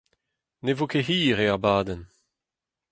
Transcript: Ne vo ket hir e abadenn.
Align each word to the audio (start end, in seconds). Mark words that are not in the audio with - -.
Ne 0.63 0.73
vo 0.77 0.85
ket 0.91 1.07
hir 1.09 1.37
e 1.43 1.45
abadenn. 1.55 2.03